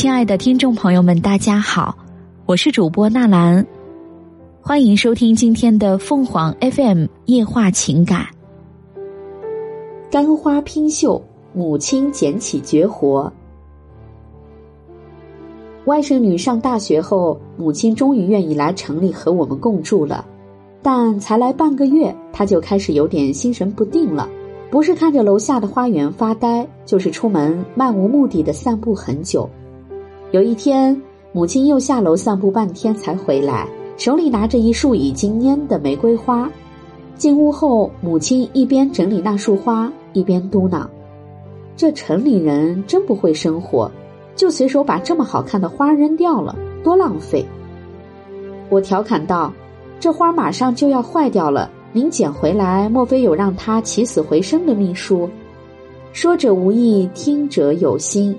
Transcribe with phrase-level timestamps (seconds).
[0.00, 1.94] 亲爱的听众朋友们，大家好，
[2.46, 3.66] 我是主播纳兰，
[4.62, 8.24] 欢迎收听今天的凤凰 FM 夜话情感。
[10.10, 13.30] 干花拼绣，母亲捡起绝活。
[15.84, 20.24] 外甥女上大学后，母亲终于愿意来城里和我们共住了，
[20.80, 24.26] 但才来半个月，她就开始有点心神不定了。
[24.70, 29.46] 不是看着楼下的花园发呆，就是出门漫无目的的散步很久。
[30.32, 30.96] 有一天，
[31.32, 33.66] 母亲又下楼散步半天才回来，
[33.96, 36.48] 手里拿着一束已经蔫的玫瑰花。
[37.16, 40.86] 进屋后，母亲一边整理那束花，一边嘟囔
[41.76, 43.90] ：“这城里人真不会生活，
[44.36, 47.44] 就随手把这么好看的花扔掉了，多浪费。”
[48.70, 49.52] 我调侃道
[49.98, 55.28] ：“这花马上就要坏掉了。”您捡回来，莫非有让它起死回生的秘书？
[56.12, 58.32] 说者无意，听者有心。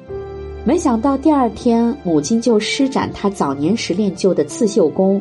[0.63, 5.19] 没想到第二天，母亲就施展她早年时练就的刺绣功，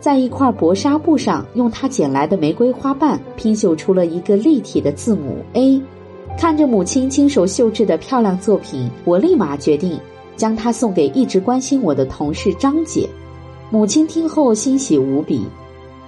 [0.00, 5.80] 在一块薄纱布上，用她捡来的玫瑰花瓣拼绣出了一个立体的字母 A。
[6.36, 9.96] 看着母亲亲手绣制的漂亮作品，我立马决定
[10.36, 13.08] 将它送给一直关心我的同事张姐。
[13.70, 15.46] 母亲听后欣喜无比。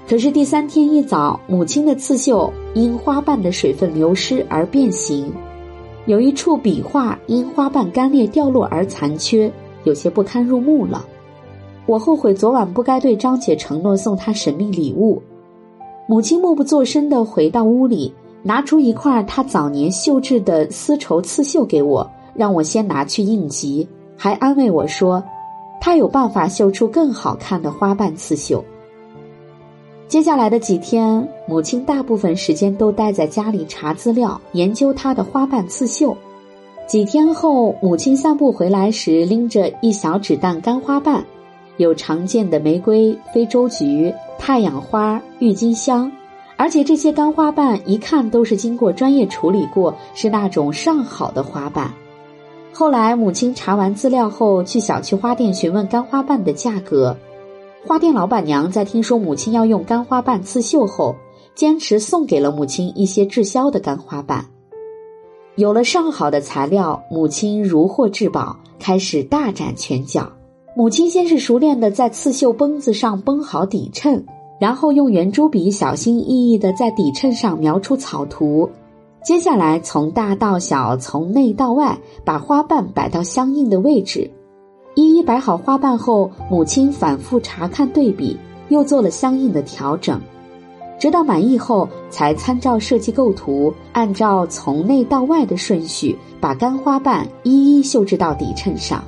[0.09, 5.33] 可是第三天一早，母亲的刺绣因花瓣的水分流失而变形，
[6.07, 9.51] 有一处笔画因花瓣干裂掉落而残缺，
[9.85, 11.05] 有些不堪入目了。
[11.87, 15.23] 我后悔昨晚不该对张姐承诺送她神秘礼物。
[16.09, 23.87] 母亲默不作声的回到屋里，拿出一块她早年绣制的丝绸刺绣给我，让我先拿去应急，
[24.17, 25.23] 还安慰我说，
[25.81, 28.65] 她有办法绣出更好看的花瓣刺绣。
[30.13, 36.15] 接下来的几天，母亲大部分时间都待在家里查资料、研究她的花瓣刺绣。
[36.87, 41.25] 几天后，母亲散步回来时，拎着一小纸袋干花瓣，
[41.79, 46.13] 有常见的玫瑰、非洲菊、太阳花、郁金香，
[46.59, 51.91] 而且这些干花瓣一看都是经过专业处理过，是那种上好的花瓣。
[52.71, 57.17] 后来，母亲查完资料后，去小区花店询问干花瓣的价格。
[57.85, 61.17] 花店老板娘在听说母亲要用干花瓣刺绣后，
[61.55, 64.47] 坚持送给了母亲一些滞销的干花瓣。
[65.57, 70.31] 有了上好的材料，母亲如获至宝，开始大展拳脚。
[70.77, 74.25] 母亲先是熟练的在刺绣绷子上绷好底衬，
[74.61, 78.71] 然后用圆珠笔小心翼翼的在底衬上描出草图。
[79.25, 84.31] 接下来从大到小，从内到外，把花瓣摆到相应的位置。
[84.95, 88.37] 一一摆好花瓣后，母亲反复查看对比，
[88.69, 90.21] 又做了相应的调整，
[90.99, 99.03] 直到满意后，才参照设计构图，按照从内到外的顺序，把干花瓣一一绣制到底衬上。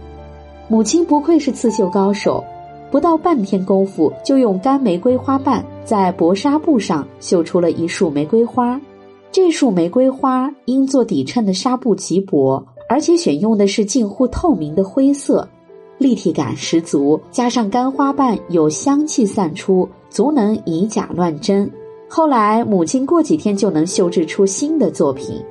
[0.69, 2.43] 母亲不愧是刺绣高手，
[2.91, 8.81] 不到半天功夫，就用干玫瑰花瓣在薄纱布上绣出了一束玫瑰花。
[9.31, 15.47] 这束玫瑰花因做底衬的纱布极薄，而且选用的是近乎透明的灰色。
[16.04, 21.69] 立体感十足，加上干花瓣有香气散出，足能以假乱真。
[22.10, 25.42] 后来母亲过几天就能绣制出新的作品，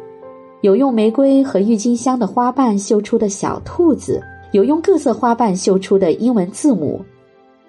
[0.61, 4.21] 有用玫瑰和郁金香的花瓣绣出的小兔子，
[4.51, 7.01] 有用各色花瓣绣出的英文字母，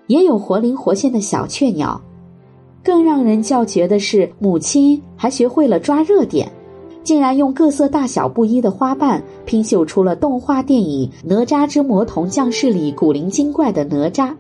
[0.07, 1.99] 也有活灵活现的小雀鸟。
[2.83, 6.53] 更让人叫绝的是，母亲还学会了抓热点。
[7.03, 14.35] 竟然用各色大小不一的花瓣拼绣出了动画电影《哪吒之魔童降世》里古灵精怪的哪吒。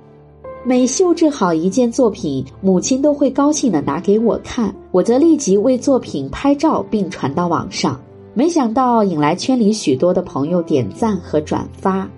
[0.67, 8.01] 每绣制好一件作品，母亲都会高兴的拿给我看，我则立即为作品拍照并传到网上。
[8.33, 12.09] 没想到引来圈里许多的朋友点赞和转发，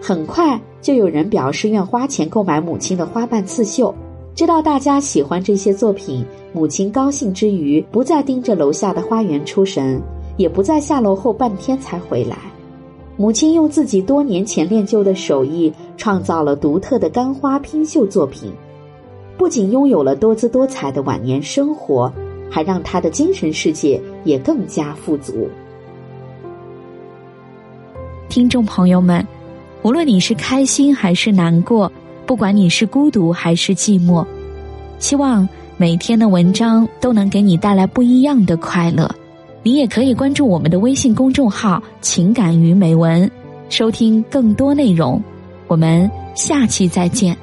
[0.00, 3.94] 很快就有人表示愿花钱购买母亲的花瓣刺绣。
[4.34, 10.00] 知道大家喜欢这些作品，母亲高兴之余，不再盯着楼下的花园出神，
[10.38, 12.38] 也不再下楼后半天才回来。
[13.18, 18.50] 母亲用自己多年前练就的手艺，创造了独特的干花拼绣作品，
[19.36, 22.10] 不仅拥有了多姿多彩的晚年生活，
[22.48, 25.48] 还让她的精神世界也更加富足。
[28.28, 29.26] 听众朋友们，
[29.82, 31.90] 无论你是开心还是难过。
[32.24, 34.22] 不管你是孤独还是寂寞，
[34.98, 35.48] 希望
[35.78, 39.10] 每天的文章都能给你带来不一样的快乐。
[39.68, 43.30] 你也可以关注我们的微信公众号“情感与美文”，
[43.68, 45.22] 收听更多内容。
[45.66, 47.36] 我们下期再见。